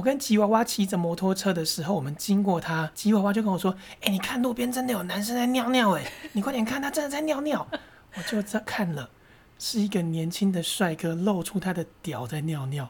[0.00, 7.68] 我跟吉娃娃骑着摩托车的时候，我们经过他，吉娃娃就跟我说：“哎、你看路边真的有男生在尿尿，哎， 你快点看，他真的在尿尿。”
[8.16, 9.10] 我就在看了，
[9.58, 12.88] 是一个年轻的帅哥露出他的屌在尿尿。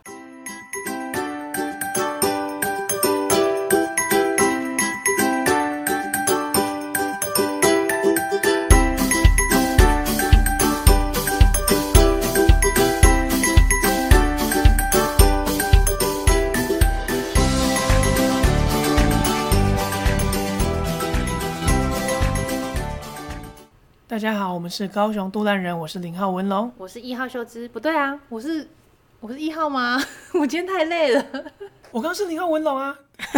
[24.11, 28.67] 大家好，我们是高雄杜兰人，我是零号文龙，我是一号秀芝，不对啊，我是
[29.21, 30.03] 我是一号吗？
[30.35, 31.25] 我今天太累了，
[31.93, 32.93] 我刚是零号文龙啊，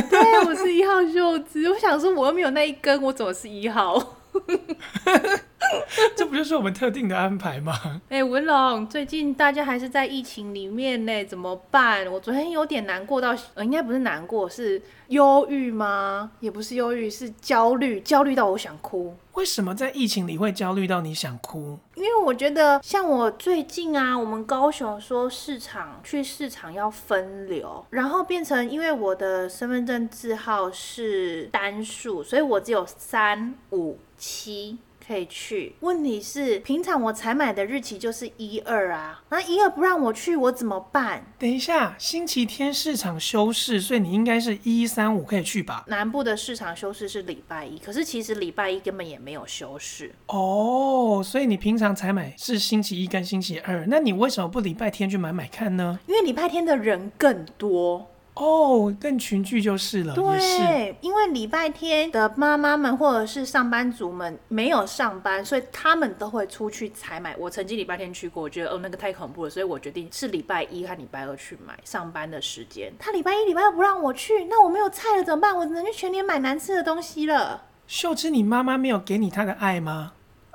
[0.09, 4.17] 对，我是一号秀芝，我想说我又没有那一根，我怎么是一号？
[6.17, 7.73] 这不就是我们特定的安排吗？
[8.09, 12.07] 哎、欸，文龙，最近大家还是在疫情里面呢，怎么办？
[12.11, 16.31] 我昨天有点难过到，呃，应该不是难过，是忧郁吗？
[16.41, 19.15] 也不是忧郁，是焦虑，焦虑到我想哭。
[19.35, 21.79] 为什么在疫情里会焦虑到你想哭？
[21.95, 34.79] 因为我觉得，像我最近啊，我们高雄说市场去市场要分流，然后变成因为我的身份证字号是单数，所以我只有三五七。
[35.05, 41.27] 可以去，问题是平常我采买的日期就是一二啊，那一二不让我去，我怎么办？
[41.41, 45.85] 等一下，星期天市场休市，所以你应该是一三五可以去吧？
[45.89, 55.99] 南部的市场休市是礼拜一，可是其实礼拜一根本也没有休市哦，所以你平常采买是星期一跟星期二，那你为什么不礼拜天去买买看呢？
[56.07, 58.07] 因为礼拜天的人更多。
[58.35, 60.15] 哦，更群聚就是了。
[60.15, 67.37] 对，是因为礼拜天的妈妈们或者是上班族们没有上班，所以他们都会出去采买。
[67.39, 71.79] 我曾经礼拜天去过，我觉得哦那个太恐怖了，所以我决定是礼拜一和礼拜二去买。
[71.85, 75.55] 上班的时间，他礼拜一、礼拜二不让我去，那我没有菜了怎么办？
[75.55, 77.65] 我只能去全年买难吃的东西了。
[77.87, 80.13] 秀芝，你妈妈没有给你她的爱吗？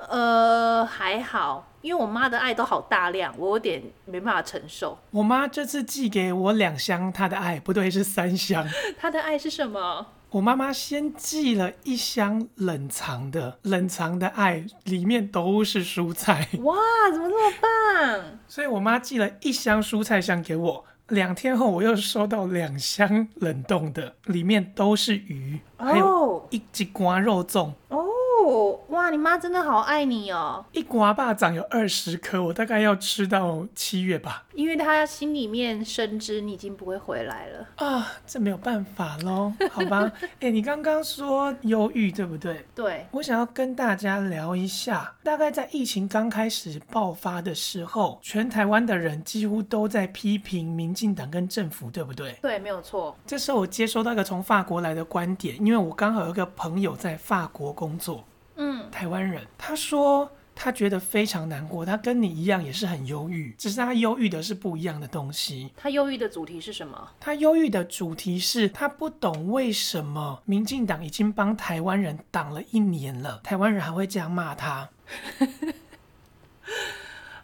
[0.10, 4.98] 呃，还好，因为我妈的爱都好大量，我有点没办法承受。
[5.10, 8.68] 我妈这次寄给我两箱她的爱，不对，是三箱。
[9.00, 10.06] 她的爱是什么？
[10.32, 16.50] 我妈妈先寄了一箱冷藏的，冷藏的爱里面都是蔬菜。
[16.60, 16.76] 哇，
[17.14, 18.24] 怎么这么棒？
[18.50, 27.72] 所以我妈寄了一箱蔬菜箱给我，两天后我又收到两箱冷冻的，里面都是鱼，还有一几瓜肉粽。
[27.88, 28.04] 哦。
[28.48, 30.64] 哦，哇，你妈真的好爱你哦！
[30.72, 34.46] 一瓜巴掌有二十颗，我大概要吃到七月吧。
[34.54, 40.10] 因为她心里面深知你已经不会回来了啊，这没有办法喽，好吧？
[40.40, 42.66] 哎、欸，你刚刚说忧郁对不对？
[42.74, 52.40] 对，我想要跟大家聊一下，大概在疫情刚开始爆发的时候，全台湾的人几乎都在批评民进党跟政府，对不对？
[52.42, 53.14] 对，没有错。
[53.26, 58.24] 这时候我接收到一个从法国来的观点，因为我刚好有一个朋友在法国工作。
[58.58, 65.72] 嗯，台湾人，他说他觉得非常难过，他跟你一样也是很忧郁，只是他忧郁的是不一样的东西。
[65.78, 67.12] 他忧郁的主题是什么？
[67.20, 74.90] 他忧郁的主题是他不懂为什么民进党已经帮台湾人挡了一年了，台湾人还会这样骂他。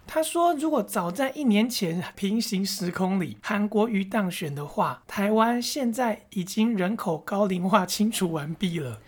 [0.06, 9.00] 他说，如果早在一年前平行时空里韩国瑜当选的话，台湾现在已经人口高龄化清除完毕了。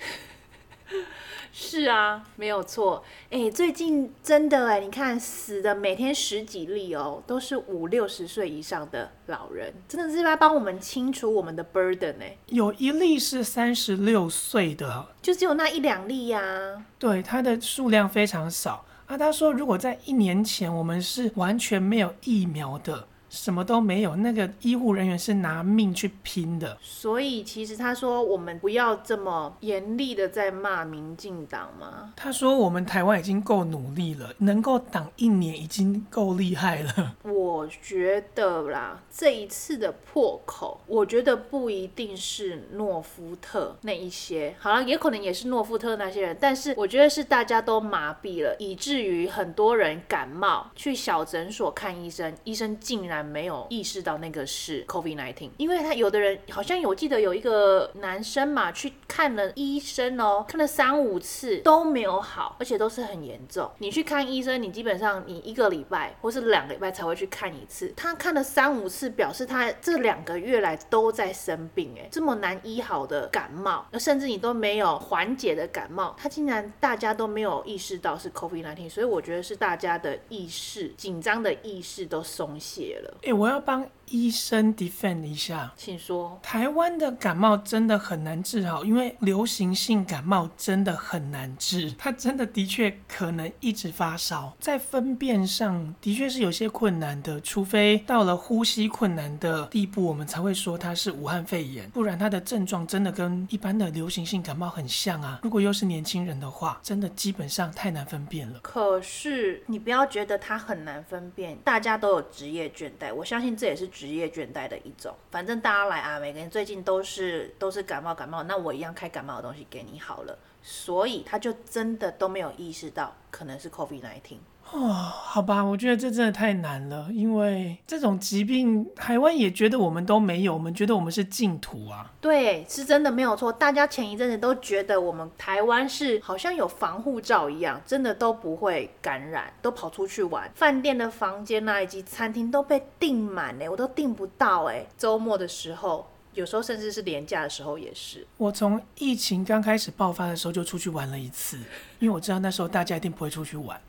[1.57, 3.01] 是啊，没有错。
[3.29, 12.35] 哎，最近真的哎，你看死的每天十几例哦，都是五六十岁以上的老人，真的是在帮我们清除我们的 burden 哎。
[12.47, 16.85] 有一例是三十六岁的，就只有那一两例呀、啊。
[16.99, 19.17] 对，它的数量非常少啊。
[19.17, 23.07] 他说，如果在一年前我们是完全没有疫苗的。
[23.35, 26.77] 什么都没有，那个医护人员是拿命去拼的。
[26.81, 32.13] 所以其实他说，我们不要这么严厉的在骂民进党吗？
[32.15, 37.15] 他说我们台湾已经够努力了，能够挡一年已经够厉害了。
[37.23, 53.24] 我觉得啦，这一次的破口，我觉得不一定是诺夫特那一些，好了也可能也是诺夫特那些人，但是我觉得是大家都麻痹了，以至于很多人感冒去小诊所看医生，医生竟然。
[53.25, 63.69] 没有意识到那个是 COVID-19，因为他有的人好像有记得有一个男生嘛，去看了医生哦，看了三五次都没有好，而且都是很严重。
[63.79, 71.93] 你去看医生，你基本上你一个礼拜或是两个礼拜才会去看一次，他看了三五次，表示他这两个月来都在生病。
[71.97, 83.14] 哎，这么难医好的感冒，甚至你都没有缓解的感冒，他竟然大家都没有意识到是 COVID-19，所以我觉得是大家的意识紧张的意识都松懈了。
[83.23, 86.39] 哎，我要帮医生 defend 一下，请说。
[86.41, 105.39] 台湾的感冒真的很难治好，因为流行性感冒真的很难治，它真的的确可能一直发烧，在分辨上的确是有些困难的，除非到了呼吸困难的地步，我们才会说它是武汉肺炎，不然它的症状真的跟一般的流行性感冒很像啊。
[105.43, 108.59] 如果又是年轻人的话，真的基本上太难分辨了。
[108.61, 115.15] 可是你不要觉得它很难分辨，大家都有职业倦怠，我相信这也是职业倦怠的一种。
[115.31, 120.37] 反正大家来啊，每个人最近都是都是感冒感冒，那我一样开感冒的东西给你好了。
[120.61, 124.37] 所以他就真的都没有意识到可能是 COVID-19。
[124.71, 132.11] 哦， 好吧，我觉得这真的太难了，因为这种疾病，台湾也觉得我们都没有，我们觉得我们是净土啊。
[132.19, 133.51] 对，是真的没有错。
[133.53, 144.85] 大家前一阵子都觉得我们台湾是好像有防护罩一样，真的都不会感染，都跑出去玩，饭店的房间啊以及餐厅都被订满嘞，我都订不到哎。
[144.97, 148.25] 周末的时候，有时候甚至是连假的时候也是。
[148.37, 151.57] 我从疫情刚开始爆发的时候就出去玩了一次，
[151.99, 153.79] 因为我知道那时候大家一定不会出去玩。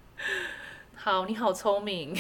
[1.07, 2.13] 好，你好聪明。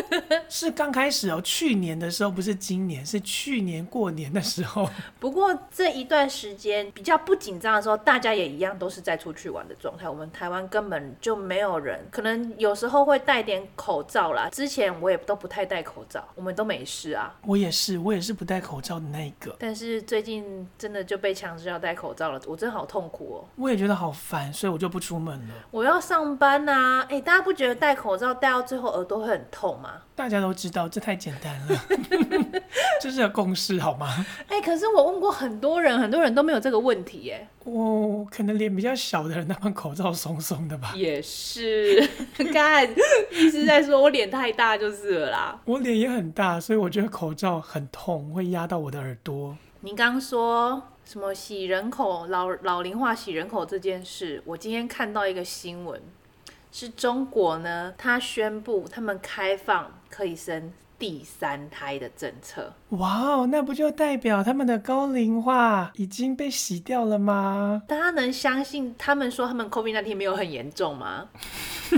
[0.50, 4.86] 是刚开始哦，去年的时候不是今年，是去年过年的时候。
[5.18, 10.06] 不过这一段时间比较不紧张的时候，大家也一样都是在出去玩的状态。
[10.06, 14.50] 我们台湾根本就没有人，可能有时候会戴点口罩啦。
[14.50, 17.34] 之前我也都不太戴口罩，我们都没事啊。
[17.46, 19.56] 我也是，我也是不戴口罩的那一个。
[19.58, 23.48] 但是最近真的就被强制要戴口罩了，我真的好痛苦哦。
[23.56, 25.54] 我也觉得好烦，所以我就不出门了。
[25.70, 27.06] 我要上班啊！
[27.08, 30.02] 哎，大家不觉得戴口罩戴到最后耳朵会很痛吗？
[30.14, 31.80] 大家都知道，这太简单了，
[33.00, 34.24] 这是个共识好吗？
[34.48, 37.48] 哎、欸，可是我问过很多人，很多人都没有这个问题耶。
[37.64, 40.92] 哦可能脸比较小的人，他们口罩松松的吧。
[40.94, 42.00] 也是，
[42.52, 42.88] 看，
[43.32, 45.60] 一直在说我脸太大就是了啦。
[45.64, 49.56] 我脸也很大，所以我觉得口罩很痛，会压到我的耳朵。
[49.80, 56.00] 你刚说什么洗人口、老老龄化洗人口这件事，我今天看到一个新闻。
[56.76, 62.74] 是中国呢，他宣布他们开放可以生第三胎的政策。
[62.88, 67.80] 哇哦，那不就代表他们的高龄化已经被洗掉了吗？
[67.86, 71.28] 大家能相信他们说他们 COVID 那天没有很严重吗？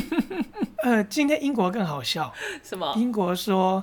[0.84, 2.30] 呃，今天英国更好笑。
[2.62, 2.92] 什么？
[2.98, 3.82] 英国说。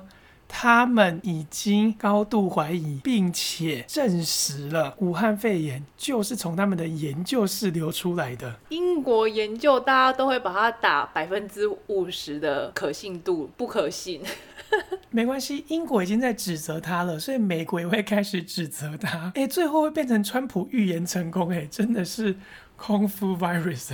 [0.56, 8.60] 他们已经高度怀疑，并且证实了武汉肺炎就是从他们的研究室流出来的。
[8.70, 14.22] 英国研究大家都会把它打百分之五十的可信度，不可信。
[15.10, 19.32] 没关系，英国已经在指责他了，所以美国也会开始指责他。
[19.36, 22.38] 哎，最后会变成川普预言成功，哎，真的是
[22.78, 23.92] 空 flu virus。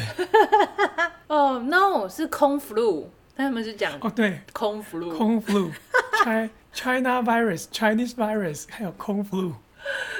[1.27, 3.05] 哦、oh,，no，是空 flu。
[3.45, 9.53] 他们是讲哦，对，空 flu，空 flu，China China virus，Chinese virus，还有空 flu，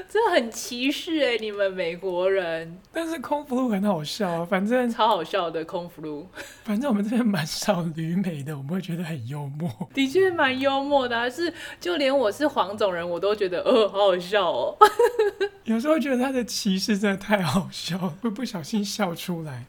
[0.08, 2.80] 这很歧视哎，你们美国人。
[2.94, 6.26] 但是空 flu 很好笑啊，反正超好笑的空 flu。
[6.64, 9.70] 反正我们这边蛮少旅美的，我们会觉得很幽默。
[9.94, 14.78] 的确蛮幽默的，还是就连我是黄种人，我都觉得呃，好好笑哦。
[15.66, 19.66] 有时候觉得他的歧视真的太好笑，会不小心笑出来。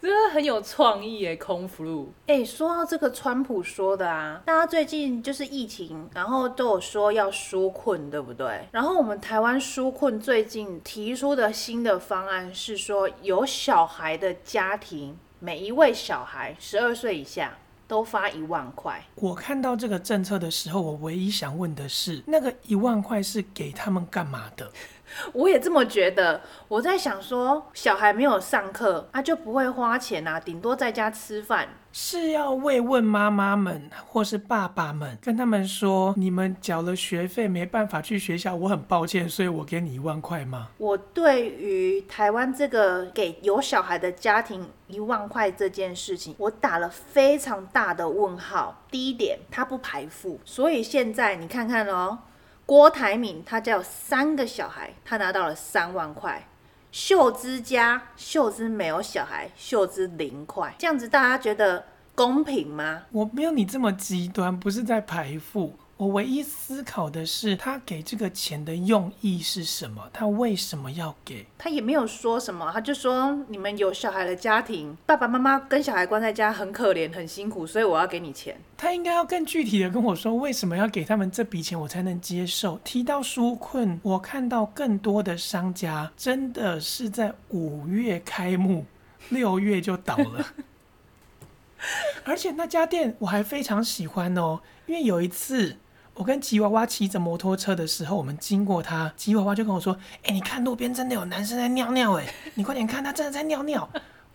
[0.00, 2.06] 真的很有创意耶，空 flu。
[2.26, 8.68] 哎，说到这个，川普说的啊，大家最近就是疫情，然后都有说要纾困，对不对？
[8.70, 17.56] 然后我们台湾纾困最近提出的新的方案是说，有小孩的家庭，每一位小孩十二岁以下
[17.88, 19.04] 都发一万块。
[19.16, 24.70] 我看到这个政策的时候，我唯一想问的是，那个一万块是给他们干嘛的？
[25.32, 26.40] 我也这么觉得。
[26.68, 31.68] 我在想说，小孩没有上课，他、啊、就不会花钱啊，顶多在家吃饭。
[31.92, 40.68] 是要慰问妈妈们或是爸爸们，跟他们说，你们缴了学费没办法去学校，我很抱歉，所以我给你一万块吗？
[40.76, 48.82] 我对于台湾这个给有小孩的家庭一万块这件事情，我打了非常大的问号。
[48.90, 52.18] 第一点，他不排付，所以现在你看看哦。
[52.66, 56.48] 郭台铭他家有三个小孩，他拿到了三万块。
[56.90, 60.74] 秀芝家，秀芝没有小孩，秀芝零块。
[60.76, 63.02] 这样子大家觉得公平吗？
[63.12, 65.78] 我没有你这么极端，不是在排富。
[65.98, 70.10] 我唯一思考的是，他给这个钱的用意是什么？
[70.12, 71.46] 他为什么要给？
[71.56, 78.60] 他也没有说什么，他就说你们有小孩的家庭，爸爸妈妈跟小孩关在家很可怜很辛苦，所以我要给你钱。
[78.76, 82.78] 他应该要更具体的跟我说，为什么要给他们这笔钱，我才能接受。
[82.84, 88.84] 提到纾困，我看到更多的商家真的是在五月开幕，
[89.30, 90.46] 六月就倒了。
[92.24, 95.78] 而且那家店我还非常喜欢哦，因为有一次。
[96.16, 99.94] 我跟吉娃娃骑着摩托车的时候，我们经过他，吉娃娃就跟我说
[100.24, 103.86] ：“哎、欸，你看路边真的有男生在尿尿，哎，你快点看，他真的在尿尿。”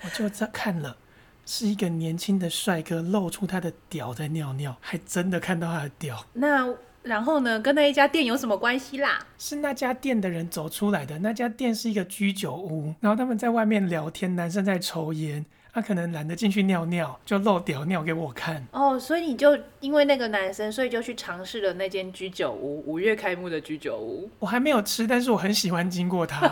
[0.04, 0.96] 我就在看了，
[1.44, 6.24] 是一个年轻的帅哥露出他的屌在尿尿，还真的看到他的屌。
[6.34, 6.72] 那
[7.02, 7.60] 然后呢？
[7.60, 9.18] 跟那一家店有什么关系啦？
[9.40, 11.18] 是那家店的人走出来的。
[11.18, 15.44] 那家店是一个居酒屋，然后他们在外面聊天，男生在抽烟。
[15.74, 18.66] 他、啊、可能懒得进去尿尿，就漏屌尿给我看。
[18.72, 24.30] 哦，所以你就因为那个男生，所以就去尝试了那间居酒屋，五月开幕的居酒屋。
[24.40, 26.46] 我还没有吃，但是我很喜欢经过它。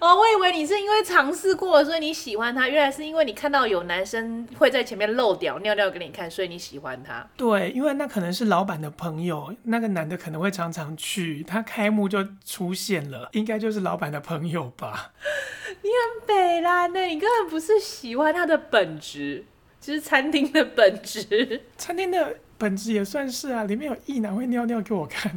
[0.00, 2.68] 哦，我以为你是因为尝试过，所以你喜欢它。
[2.68, 7.26] 原来是因为你看到有男生会在前面漏屌尿尿给你看，所以你喜欢他。
[7.36, 15.10] 对，因为那可能是老板的朋友，那个男的可能会常常去，他开幕就出现了，应该就是老板的朋友吧。
[15.82, 19.44] 你很北啦，那，你根本不是喜欢它的本质，
[19.80, 21.62] 就是餐厅的本质。
[21.78, 25.34] 餐厅的本质也算是啊，里面有异男会尿尿给我看。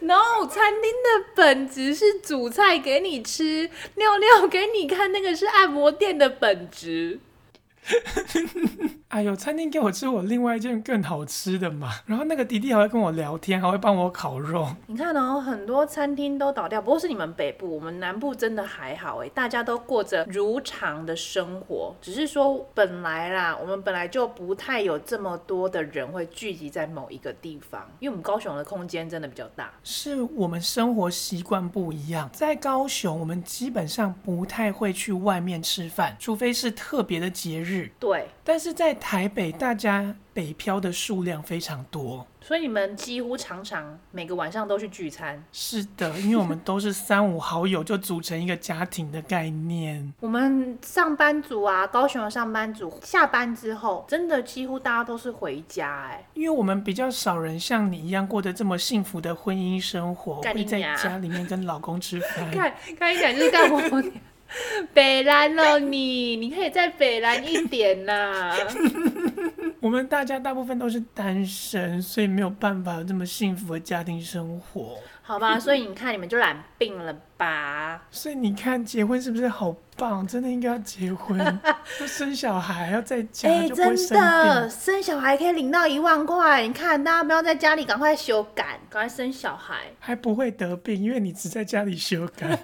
[0.00, 7.20] No，餐厅的本质是煮菜给你吃，尿尿给你看，那个是按摩店的本质。
[9.08, 11.90] 哎 呦，餐厅给我吃我另外一件更好吃的嘛。
[12.06, 14.68] 然后那个弟弟还会跟我聊天，还会帮我烤肉。
[14.86, 21.94] 你看哦，很多餐厅都倒掉，不过是你们北部，我们南部真的还好哎，大家都过着如常的生活。
[22.02, 29.72] 只是说本来啦，我们本来就不太有这么多的人会聚集在某一个地方，因为我们高雄的空间真的比较大。
[29.84, 37.75] 是我们生活习惯不一样，在高雄我们基本上不太会去外面吃饭，除非是特别的节日。
[37.98, 45.42] 对，但是在台北，大家北漂的数量非常多，所以你们几乎常常每个晚上都去聚餐。
[45.52, 50.12] 是的，因为我们都是三五好友就组成一个家庭的概念。
[50.20, 62.50] 我们上班族啊，高雄的上班族下班之后，真的几乎大家都是回家哎，因为我们比较少人像你一样过得这么幸福的婚姻生活，会在家里面跟老公吃饭。
[62.52, 64.02] 看，看一讲就是干活。
[64.94, 68.54] 北蓝了你，你可以再北兰一点呐。
[69.80, 74.96] 我们大家大部分都是单身，所以没有办法有这么幸福的家庭生活。
[75.22, 78.02] 好吧， 所以你看你们就染病了吧。
[78.10, 80.26] 所以你看结婚是不是好棒？
[80.26, 81.38] 真的应该要结婚，
[82.00, 84.08] 要生小孩，要在家就不会生病。
[84.08, 86.66] 真的，生小孩可以领到一万块。
[86.66, 92.58] 你看大家不要在家里赶快修改，赶快生小孩，还不会得病，因为你只在家里休赶。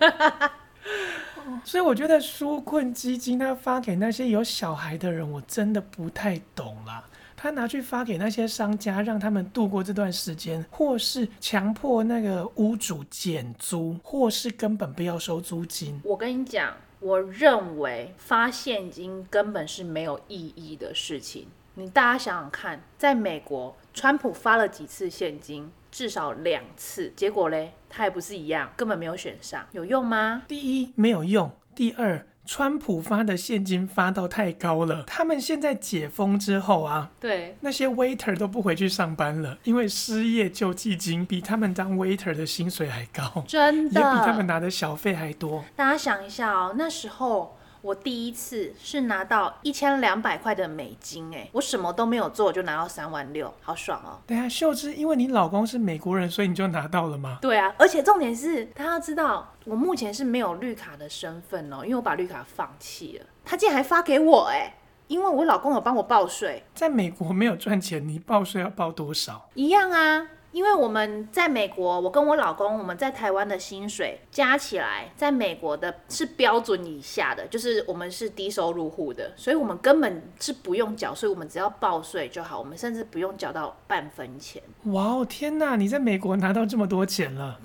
[1.64, 7.04] 所以我觉得纾困基金他发给那些有小孩的人，我真的不太懂啦。
[7.36, 16.00] 他拿去发给那些商家，让他们度过这段时间，或是强迫那个屋主减租，或是根本不要收租金。
[16.04, 21.48] 我跟你讲，我认为发现金根本是没有意义的事情。
[21.74, 25.68] 你大家想想看，在美国，川普发了几次现金？
[25.92, 30.42] 至少两次，结果嘞，他也不是一样，根本没有选上，有用吗？
[30.48, 45.62] 第一，没有用；第二，川普发的现金发到太高了，他们现在解封之后啊，对，那些 waiter 都不回去上班了，因为失业救济金比他们当 waiter 的薪水还高，真的，也比他们拿的小费还多。
[45.76, 47.58] 大家想一下哦，那时候。
[47.82, 54.22] 我第一次是拿到一千两百块的美金，哎，我什么都没有做就拿到三万六，好爽哦！
[54.24, 57.38] 对啊，秀芝，因为你老公是美国人，所以你就拿到了吗？
[57.42, 63.26] 对啊，而且重点是他要知道，我目前是没有绿卡的身份哦，因为我把绿卡放弃了。
[63.44, 64.76] 他竟然还发给我，哎，
[65.08, 66.62] 因为我老公有帮我报税。
[66.76, 69.48] 在美国没有赚钱，你报税要报多少？
[69.54, 70.28] 一样啊。
[70.52, 84.62] 因为我们在美国，我跟我老公，我们在台湾的薪水加起来，在美国的是标准以下的，就是我们是低收入户的，所以我们根本是不用缴税，我们只要报税就好，我们甚至不用缴到半分钱。
[84.84, 85.76] 哇哦，天哪！
[85.76, 87.58] 你在美国拿到这么多钱了？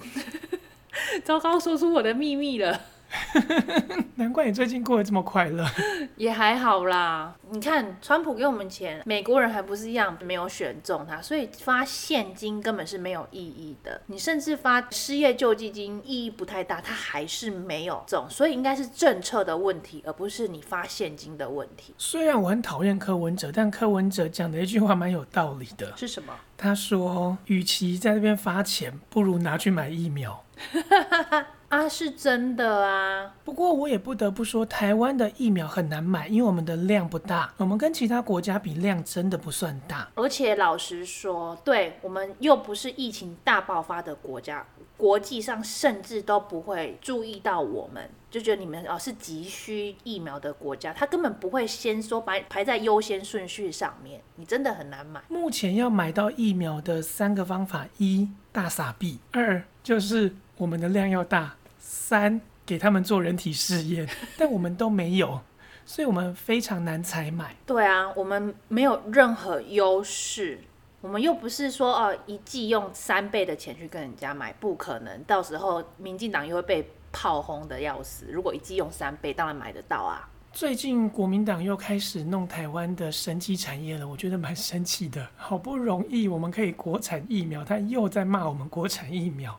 [1.24, 2.82] 糟糕，说出我的秘密了。
[4.16, 5.66] 难怪你最近过得这么快乐，
[6.18, 7.36] 也还好啦。
[7.50, 14.02] 你看，川普给我们钱，美国人还不是一样没有选中他，所以发现金根本是没有意义的。
[14.08, 21.94] 你甚至发失业救济金，意义不太大，他还是没有中，所以应该是政策的问题，而不是你发现金的问题。
[21.98, 25.96] 虽然我很讨厌柯文哲，但柯文哲讲的一句话蛮有道理的。
[25.96, 26.34] 是什么？
[26.58, 30.44] 他说：“与其在那边发钱，不如拿去买疫苗。
[31.70, 33.34] ”啊，是真的啊。
[33.44, 37.54] 不过我也不得不说，台湾的疫苗很难买，因为我们的量不大。
[37.58, 40.10] 我们跟其他国家比，量真的不算大。
[40.16, 44.66] 而且老实说，对，我们又不是疫情大爆发的国家。
[44.96, 54.22] 国际上甚至都不会注意到我们，就觉得你们哦是急需疫苗的国家，他根本不会先说排排在优先顺序上面。
[54.38, 55.22] 你真的很难买。
[55.28, 65.40] 目前要买到疫苗的三个方法：一大傻逼，二就是我们的量要大，三给他们做人体试验， 但我们都没有，
[65.86, 67.56] 所以我们非常难采买。
[67.66, 70.60] 对啊，我们没有任何优势。
[71.00, 75.24] 我们又不是说哦，一季用三倍的钱去跟人家买，不可能。
[75.26, 78.26] 到时候民进党又会被炮轰的要死。
[78.32, 80.28] 如果一季用三倍，当然买得到啊。
[80.52, 85.26] 最近国民党又开始弄台湾的生技产业了，我觉得蛮生气的。
[85.38, 89.58] 好不容易我们可以国产疫苗，他又在骂我们国产疫苗。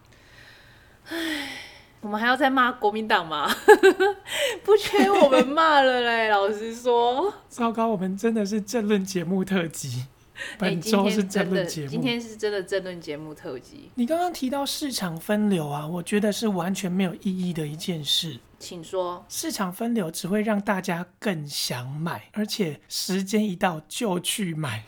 [1.09, 1.17] 唉，
[2.01, 3.51] 我们还要再骂国民党吗？
[4.65, 6.29] 不缺我们骂了嘞。
[6.31, 10.07] 老实说，糟糕，我们真的是政论节目特辑。
[10.57, 13.91] 本周是政论节目，今天是真的政论节目特辑。
[13.97, 18.39] 你刚刚提到市场分流啊，我觉得是完全没有意义的一件事。
[18.61, 19.25] 请说。
[19.29, 24.85] 市场分流只会让大家更想买，而且时间一到就去买。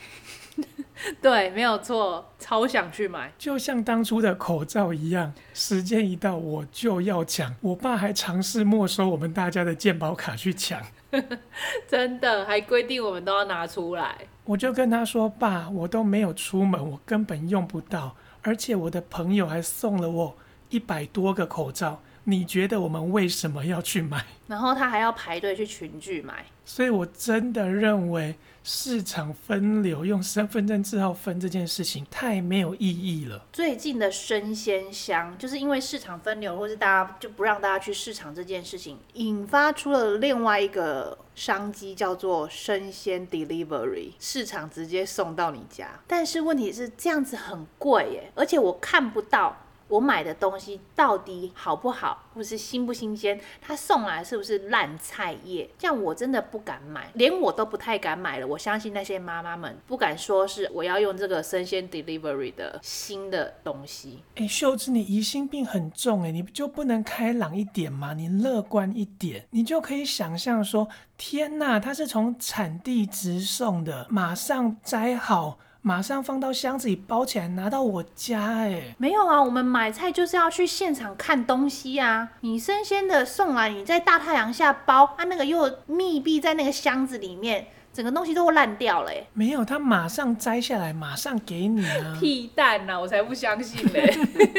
[1.21, 3.31] 对，没有错，超想去买。
[3.37, 7.55] 就像当初的口罩一样，时间一到我就要抢。
[7.61, 10.81] 我爸还尝试没收我们大家的健保卡去抢。
[11.87, 14.15] 真的，还规定我们都要拿出来。
[14.45, 20.37] 我就跟他说：“爸，我都没有出门，我根本用不到，而且我的朋友还送了我
[20.69, 24.23] 一百多个口罩。”你觉得我们为什么要去买？
[24.45, 33.45] 然后他还要排队去群聚买，所以我真的认为市场分流用身份证字号分这件事情太没有意义了。
[33.51, 45.99] 最近的生鲜箱就是因为市场分流，或是大家就不让大家去市场这件事情，引发出了另外一个商机，叫做生鲜 delivery，市场直接送到你家。
[46.05, 49.57] 但是问题是这样子很贵耶，而且我看不到。
[49.91, 53.37] 我买的东西到底好不好，或是新不新鲜？
[53.61, 55.69] 他送来是不是烂菜叶？
[55.77, 58.47] 这样我真的不敢买，连我都不太敢买了。
[58.47, 64.23] 我相信那些妈妈们不敢说是我要用这个生鲜 delivery 的新的东西。
[64.35, 68.13] 哎，秀智，你疑心病很重哎，你就不能开朗一点吗？
[68.13, 75.59] 你乐观一点，你就可以想象说，天哪，它是从产地直送的，马上摘好。
[75.83, 82.29] 马上放到箱子里包起来拿到我家哎，没有啊，我们买菜就是要去现场看东西啊。
[82.41, 87.67] 你生鲜的送来，你在大太阳下包，它、那个又密闭在那个箱子里面。
[87.93, 89.11] 整个东西都会烂掉了。
[89.33, 92.15] 没有，他马上摘下来，马上给你啊！
[92.19, 94.13] 屁蛋呐、啊，我才不相信嘞！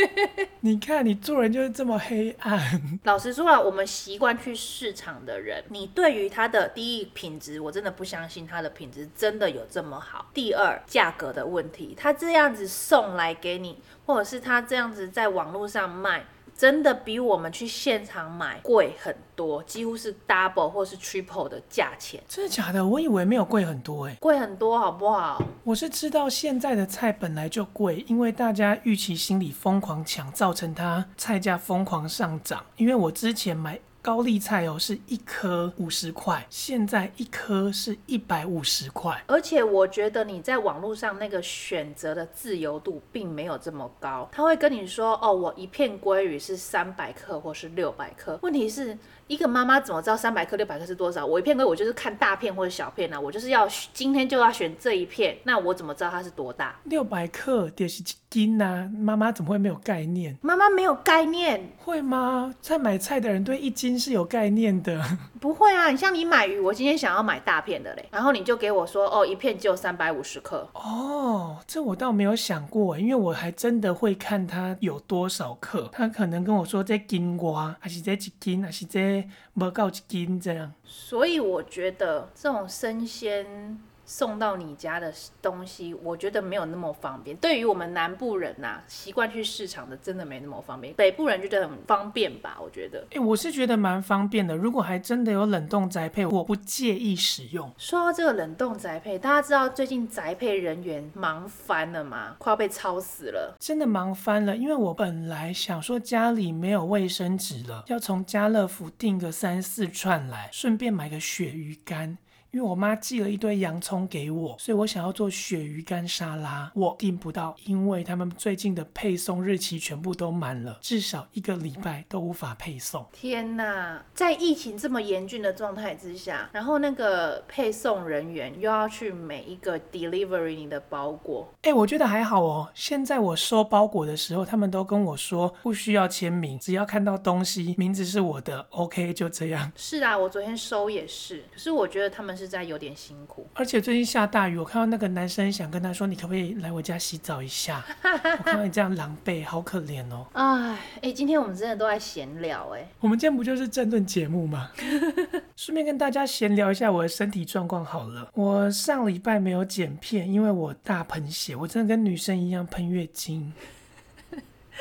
[0.60, 2.82] 你看，你做人就是这么黑暗。
[3.04, 10.26] 老实说啊，我们习惯去市场的人，你对于它的第一品质，我真的不相信它的品质真的有这么好。
[10.34, 16.24] 第二，价格的问题，他这样子送来给你，或者是他这样子在网络上卖。
[16.56, 22.22] 真的比我们去现场买贵很多，几乎是 double 或是 triple 的价钱。
[22.28, 22.86] 真的假的？
[22.86, 25.42] 我以为没有贵很多诶，贵很多好不好？
[25.64, 32.64] 我是知道现在的菜本来就贵，因为大家预期心理疯狂抢，造成它菜价疯狂上涨。
[32.76, 33.80] 因为我之前买。
[34.02, 39.22] 高丽菜哦，是一颗五十块，现在一颗是一百五十块。
[39.28, 48.36] 而且我觉得你在网络上那个选择的自由度并没有这么高，他会跟你说哦，我一片鲑鱼是三百克或是六百克。
[48.42, 48.98] 问题是。
[49.26, 51.24] 一个妈妈怎么知道三百克、六百克是多少？
[51.24, 56.74] 我一片龟，我就是看大片或者小片啊，我就是要今天就要选这一片，那我怎么知道它是多大？
[56.84, 60.36] 六百克就是一斤啊，妈妈怎么会没有概念？
[60.42, 62.54] 妈妈没有概念，会吗？
[62.60, 65.02] 在买菜的人对一斤是有概念的。
[65.40, 70.68] 不会啊，你像你买鱼，我今天想要买大片的嘞，然后你就给我说哦，一片只有三百五十克。
[70.74, 79.11] 哦，这我倒没有想过，因为我还真的会看它有多少克，他可能跟我说这斤瓜，还是这几斤，还是这。
[79.54, 83.78] 无够一斤这样，所以我觉得这种生鲜
[84.12, 87.34] 送到你家的东西，我觉得没有那么方便。
[87.38, 90.92] 对于我们南部人呐、啊，习惯去市场的，真的没那么方便。
[90.92, 92.58] 北部人觉得很方便吧？
[92.60, 94.54] 我觉得，哎、欸，我是觉得蛮方便的。
[94.54, 97.72] 如果还真的有冷冻宅配，我不介意使用。
[97.78, 102.36] 说到这个冷冻宅配，大家知道最近宅配人员忙翻了吗？
[102.36, 104.54] 快要被超死了，真的忙翻了。
[104.54, 112.18] 因为我本来想说家里没有卫生纸了，要从家乐福订个三四串来，顺便买个鳕鱼干。
[112.52, 123.06] 因为我妈寄了一堆洋葱给我，所以我想要做鳕鱼干沙拉，我订不到，因为他们最近的配送日期全部都满了，至少一个礼拜都无法配送。
[123.10, 132.68] 天哪，在疫情这么严峻的状态之下，然后那个配送人员又要去每一个 delivery 你的包裹，哎、欸，我觉得还好哦。
[132.74, 139.72] 现在我收包裹的时候，他们都跟我说不需要签名，只要看到东西，名字是我的，OK，就这样。
[139.74, 143.46] 是啊，我昨天收也是，可是我觉得他们是在有点辛苦。
[143.54, 147.84] 而且最近下大雨，我看到那个男生想跟他说，你可不可以来我家洗澡一下？
[148.02, 150.26] 我看到你这样狼狈，好可怜哦。
[150.32, 152.86] 哎，哎，今天我们真的都在闲聊哎。
[153.00, 154.70] 我们今天不就是政论节目吗？
[155.56, 158.28] 顺便跟大家闲聊一下我的身体状况好了。
[158.34, 163.52] 我上礼拜没有剪片，因为我大喷血，我真的跟女生一样喷月经。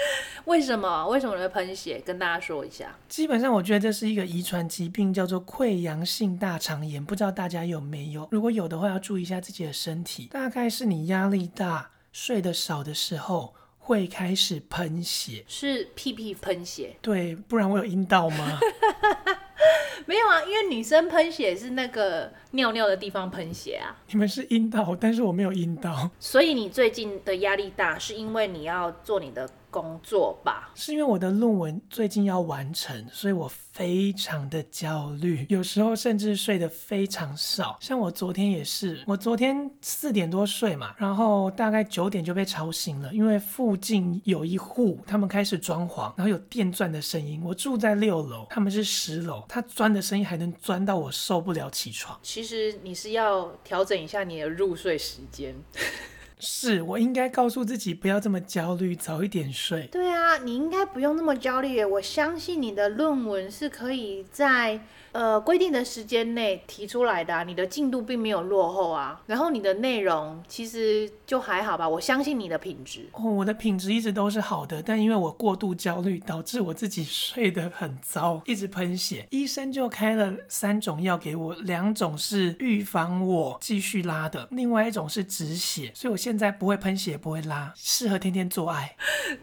[0.45, 1.07] 为什么？
[1.07, 2.01] 为什么你会喷血？
[2.05, 2.95] 跟大家说一下。
[3.07, 7.03] 基本上，我觉得这是一个遗传疾病，叫做溃疡性大肠炎。
[7.03, 8.27] 不知道大家有没有？
[8.31, 10.27] 如果有的话，要注意一下自己的身体。
[10.31, 15.43] 大概是你压力大、睡得少的时候，会开始喷血。
[15.47, 16.95] 是屁屁喷血？
[17.01, 18.59] 对，不然我有阴道吗？
[20.07, 23.95] 没有啊，因为女生喷血是那个尿尿的地方喷血啊。
[24.09, 26.09] 你们是阴道，但是我没有阴道。
[26.19, 30.69] 所以你最近的压力大，是因为你要做你的工作吧？
[30.75, 37.77] 是因为我的论文最近要完成，所以我非常的焦虑， 有时候甚至睡得非常少。
[37.79, 47.41] 像我昨天也是，我昨天四点多睡嘛，然后大概九点就被吵醒了，因为附近有一户他们开始装潢，然后有电钻的声音。
[47.43, 52.19] 我住在六楼，他们是十楼，他钻的声音还能钻到我受不了起床。
[52.21, 55.55] 其实你是要调整一下你的入睡时间。
[56.41, 59.87] 是我应该告诉自己不要这么焦虑，早一点睡。
[59.91, 61.85] 对啊，你应该不用那么焦虑。
[61.85, 69.21] 我相信你的论文是可以在呃规定的时间内提出来的啊，你的进度并没有落后啊。
[69.25, 73.09] 然后你的内容其实就还好吧，我相信你的品质。
[73.13, 79.27] 哦，我的品质一直都是好的，但因为我过度焦虑，导致我自己睡得很糟，一直喷血。
[79.31, 86.51] 医生就开了三种药给我，两种是预防我继续拉的，另外一种是止血，所以我现在。
[86.61, 88.95] 不会喷血，不会拉，适合天天做爱。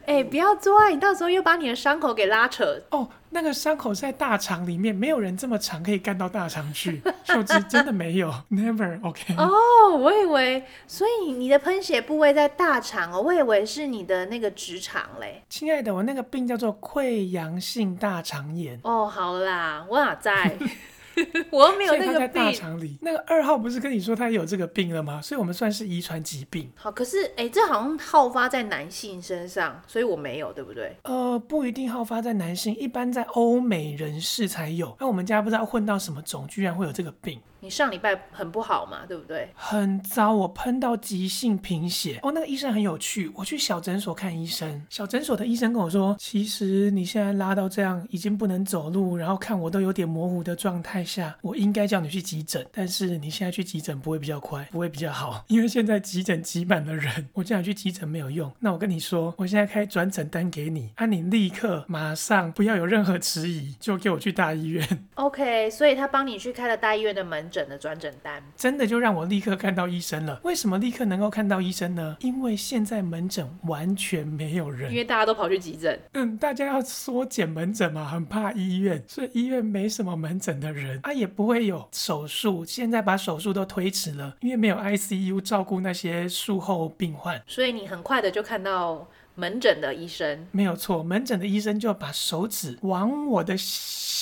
[0.06, 2.80] 哎、欸，不要做爱，你到时候又把你的伤口给拉扯。
[2.90, 7.02] 哦，那个伤口在大肠里面，没有人这么长可以干到大肠去。
[7.24, 9.34] 秀枝真的没有，Never OK。
[9.36, 15.42] 哦，我以为，所以你的喷血部位在大肠哦，我以为是你的那个直肠嘞。
[15.48, 18.80] 亲爱的，我那个病叫做溃疡性大肠炎。
[18.82, 20.56] 哦，好啦，我哪在？
[21.50, 22.44] 我没有那个病。
[22.44, 25.20] 大肠里，那个二号不是跟你说他有这个病了吗？
[25.20, 26.70] 所以我们算是遗传疾病。
[26.76, 30.96] 好，可是哎，这好像好发在男性身上，所以我没有，对不对？
[31.04, 34.96] 呃，不一定好发在男性，一般在欧美人士才有。
[35.00, 37.40] 那我们家不知道混到什么种，居然会有这个病。
[37.60, 39.48] 你上礼拜很不好嘛，对不对？
[39.54, 42.18] 很糟，我喷到急性贫血。
[42.22, 52.64] 哦，那个医生很有趣，我去小诊所看医生，小诊所的医生跟我说，其实你现在拉到这样，已经不能走路，然后看我都有点模糊的状态下，我应该叫你去急诊。
[52.72, 58.52] 但是你现在去急诊不会比较快，不会比较好， 因为现在急诊挤满了人，我叫你去急诊没有用。
[58.60, 64.86] 那我跟你说，我现在开转诊单给你，啊，你立刻马上不要有任何迟疑，就给我去大医院。
[65.16, 67.47] OK，所以他帮你去开了大医院的门。
[67.50, 70.40] 诊的转诊单真的就让我立刻看到医生了。
[70.44, 72.16] 为什么立刻能够看到医生呢？
[72.20, 75.98] 因为现在门诊完全没有人，因为大家都跑去急诊。
[76.12, 82.64] 嗯，大家要缩减门诊嘛，很怕医院，所以医院没什么门诊的人啊，也不会有手术。
[82.64, 89.06] 现在把手术都推迟了，因为没有 ICU 照顾那些术后病患，所以你很快的就看到
[89.38, 90.46] 门诊的医生。
[90.50, 93.56] 没有错，门诊的医生就把手指往我的。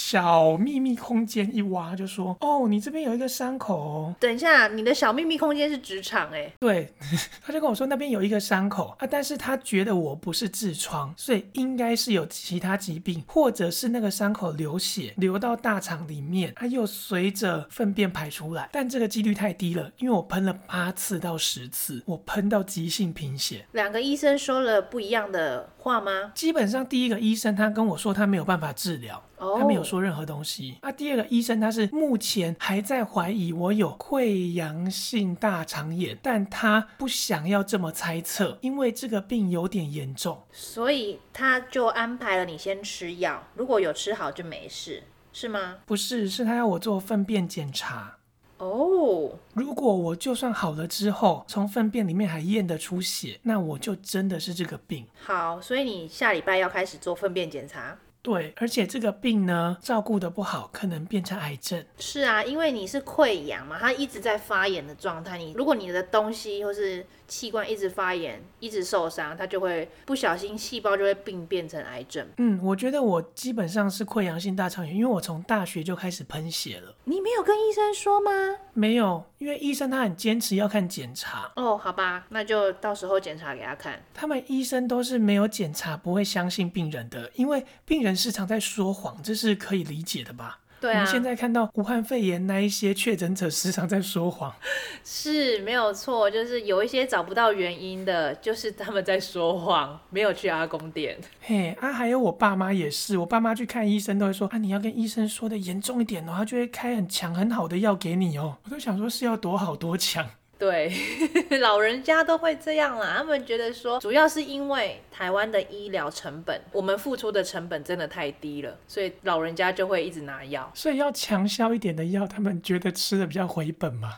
[0.06, 6.52] 小秘密空间一挖就说：“哦，你这边有一个伤口哦。”等一下，你的小秘密空间是直肠哎。
[6.60, 6.94] 对，
[7.44, 23.66] 他就跟我说那边有一个伤口啊，但是他觉得我不是痔疮，所以应该是有其他疾病，或者是那个伤口流血流到大肠里面，它又随着粪便排出来，但这个几率太低了，因为我喷了八次到十次，我喷到急性贫血。
[23.72, 26.32] 两个医生说了不一样的话吗？
[26.34, 29.22] 基本上第一个医生他跟我说他没有办法治疗。
[29.38, 30.78] 他没有说任何东西。
[30.80, 45.02] 那、啊、第二个医生他是目前还在怀疑我有溃疡性大肠炎，但他不想要这么猜测，因为这个病有点严重，所以他就安排了你先吃药，如果有吃好就没事，
[45.34, 45.76] 是吗？
[45.84, 48.16] 不是，是他要我做粪便检查。
[48.58, 55.06] 哦，如果我就算好了之后，从粪便里面还验得出血，那我就真的是这个病。
[55.22, 57.98] 好，所以你下礼拜要开始做粪便检查。
[58.26, 61.84] 对，而且这个病呢，照顾的不好，可能变成癌症。
[61.96, 65.38] 是啊，因为你是溃疡嘛，它一直在发炎的状态。
[65.38, 72.26] 你如果你的东西或是器官一直发炎，一直受伤，它就会不小心细胞就会病变成癌症。
[72.38, 76.96] 嗯，我觉得我基本上是溃疡性大肠炎，因为我从大学就开始喷血了。
[77.04, 78.30] 你没有跟医生说吗？
[78.72, 81.52] 没有，因为医生他很坚持要看检查。
[81.54, 84.02] 哦，好吧，那就到时候检查给他看。
[84.12, 90.60] 他们医生都是没有检查不会相信病人的，因为病人时常在说谎，这是可以理解的吧？
[90.78, 94.54] 对啊，我们现在看到武汉肺炎那一些确诊者时常在说谎，
[95.02, 101.18] 是没有错，就是有一些找不到原因的，就是他们在说谎，没有去阿公店。
[101.40, 108.58] 嘿，啊，还有我爸妈也是，我爸妈去看医生都会说啊，你要跟医生说的严重一点哦，他就会开很强很好的药给你哦。
[108.64, 110.28] 我都想说是要多好多强。
[110.58, 110.90] 对，
[111.60, 113.16] 老人家都会这样啦。
[113.18, 120.70] 他们觉得说，主要是因为台湾的医疗成本，我们付出的成本真的太低了，所以老人家就会一直拿药。
[120.74, 124.14] 所以要强效一点的药，他们觉得吃的比较回本嘛？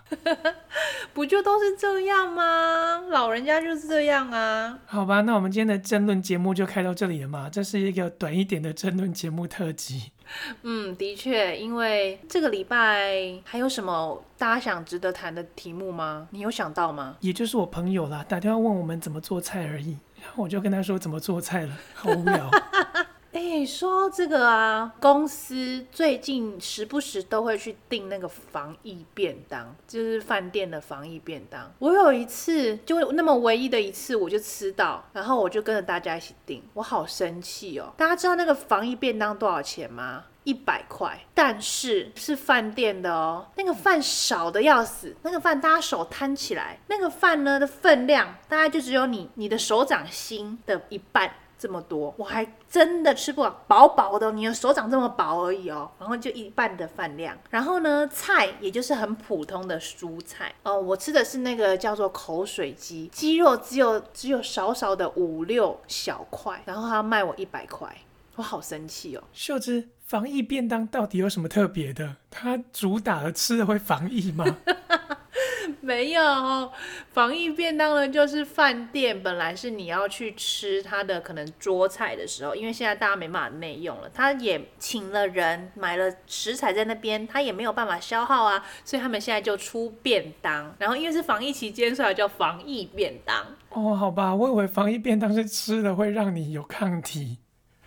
[1.12, 3.02] 不就都是这样吗？
[3.10, 4.78] 老人家就是这样啊。
[4.86, 7.50] 好吧，那我们今天的争论节目就开到这里了嘛？
[7.50, 10.12] 这是一个短一点的争论节目特辑。
[10.62, 16.28] 嗯，的确，因为这个礼拜还有什么大家想值得谈的题目吗？
[16.30, 17.16] 你有想到吗？
[17.20, 22.50] 也就是我朋友啦，打电话问我们怎么做菜而已，然后我就跟他说怎么做菜了，好无聊。
[23.40, 31.72] 哎、说到这个啊，公司最近时不时都会去订那个防疫便当，就是饭店的防疫便当。
[31.78, 37.92] 我有一次就那么唯一的一次，我就吃到，然后我就跟着大家一起订，我好生气哦！
[37.96, 40.24] 大家知道那个防疫便当多少钱吗？
[40.42, 51.32] 一百块，但是是饭店的哦，那个饭少的要死，那个饭大家手摊起来，那个饭呢的分量大概就只有你你的手掌心的一半。
[51.58, 57.36] 这么多，我还真的吃不饱，薄薄的，你的手掌这么薄而已哦，然后就一半的饭量。
[57.50, 67.88] 然后呢，菜也就是很普通的蔬菜哦，我吃的是那个叫做口水鸡，鸡肉只有只有少少的五六小块，然后他要卖我一百块，
[68.36, 69.22] 我好生气哦。
[69.32, 72.16] 秀芝，防疫便当到底有什么特别的？
[72.30, 74.44] 它主打的吃的会防疫吗？
[75.82, 76.72] 没有，
[77.10, 93.46] 防疫便当呢，就是饭店本来是你要去吃它的可能桌菜的时候，因为现在大家没办法内用了，他也请了人买了食材在那边，他也没有办法消耗啊，所以他们现在就出便当，然后因为是防疫期间，所以叫防疫便当。
[93.70, 97.38] 哦，好吧，我以为防疫便当是吃的会让你有抗体。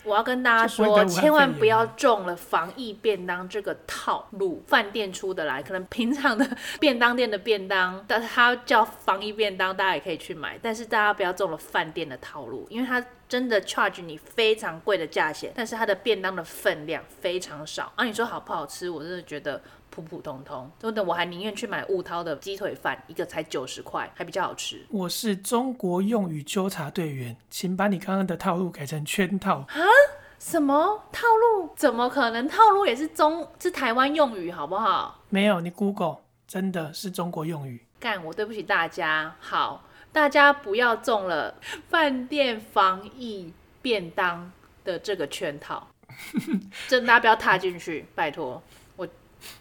[0.04, 4.64] 我要跟大家说，千万不要中了防疫便当这个套路。
[4.68, 6.48] 饭店出的来，可能平常的
[6.80, 10.58] 便当店的便当， 但是它叫防疫便当，大家也可以去买。
[10.62, 17.92] 但是大家不要中了饭店的套路，因为它真的 charge 你非常贵的价钱，但是它的便当的分量非常少。
[17.96, 18.90] 啊，你说好不好吃？
[18.90, 19.62] 我真的觉得。
[19.92, 24.84] 普普通通，真的，我还宁愿去买雾涛的鸡腿饭，一个才九十块，还比较好吃。
[24.90, 29.66] 我是中国用语纠察队员，请把你刚刚的套路改成圈套。
[29.68, 29.76] 啊？
[30.40, 31.70] 什么套路？
[31.76, 32.48] 怎么可能？
[32.48, 35.20] 套路也是中是台湾用语，好不好？
[35.30, 37.86] 没有，你 Google 真的是中国用语。
[38.00, 39.36] 干，我对不起大家。
[39.40, 41.54] 好，大家不要中了
[41.90, 44.52] 饭店防疫便当
[44.84, 45.88] 的这个圈套，
[46.88, 48.64] 真的大家不要踏进去，拜托。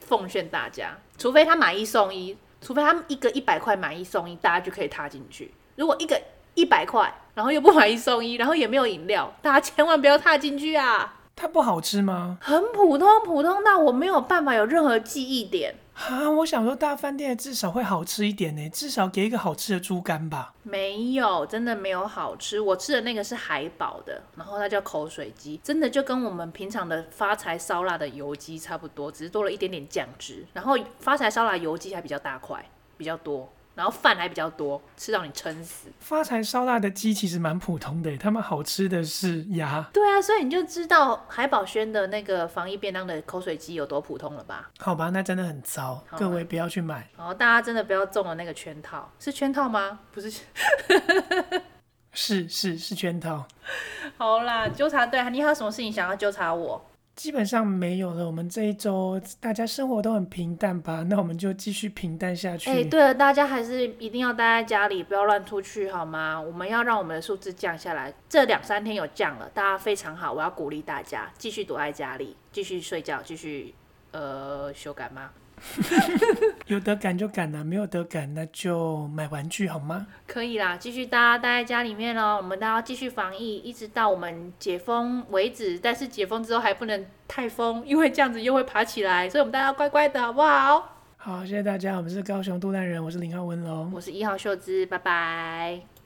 [0.01, 5.53] 奉劝大家，除非他买一送一，除非他们一个一百块买一送一，大家就可以踏进去。
[5.77, 6.21] 如果一个
[6.55, 11.17] 一百块，然后又不买一送一，然后也没有饮料，大家千万不要踏进去啊！
[11.35, 12.39] 它不好吃吗？
[12.43, 15.75] 很普通，普通到我没有办法有任何记忆点。
[16.09, 20.55] 啊，我想说大饭店至少会好吃一点呢，至少给一个好吃的猪肝吧。
[20.63, 22.59] 没有，真的没有好吃。
[22.59, 30.47] 我吃的那个是海宝的，然后它叫口水鸡，真的就跟我们平常的发财烧腊的油鸡差不多，只是多了一点点酱汁。
[30.55, 32.65] 然后发财烧腊油鸡还比较大块，
[32.97, 33.49] 比较多。
[33.75, 35.89] 然后饭还比较多，吃到你撑死。
[36.01, 39.89] 发财烧腊的鸡其实蛮普通的，他们好吃的是鸭。
[39.93, 44.71] 对啊，所以你就知道海宝轩的那个防疫便当的口水鸡有多普通了吧？
[44.79, 47.09] 好吧，那真的很糟，各位不要去买。
[47.17, 50.01] 哦，大家真的不要中了那个圈套，是圈套吗？
[50.13, 50.31] 不是，
[52.13, 53.47] 是是是圈套。
[54.19, 56.90] 好啦，纠察队，你还有什么事情想要纠察我？
[57.21, 58.25] 基本上没有了。
[58.25, 61.05] 我们这一周大家生活都很平淡吧？
[61.07, 62.71] 那我们就继续平淡下去。
[62.71, 66.41] 哎、对了，大家还是一定要待在家里，不要乱出去，好吗？
[66.41, 68.15] 我们要让我们的数字降下来。
[68.27, 70.33] 这两三天有降了，大家非常好。
[70.33, 73.75] 我要鼓励大家继续躲在家里，继续睡觉，继续
[74.13, 75.31] 呃修改吗？
[76.67, 80.07] 有得赶就赶啊，没有得赶那就买玩具好吗？
[80.27, 82.37] 可以啦，继续大家待在家里面哦。
[82.37, 85.79] 我们都要继续防疫，一直到我们解封为止。
[85.79, 90.97] 但是解封之后还不能太疯，因为这样子又会爬起来，所以我们大家要乖乖的，好不好？
[91.17, 91.97] 好，谢谢大家。
[91.97, 96.00] 我们是高雄杜兰人，我是林浩文龙，我是一号秀芝，拜拜。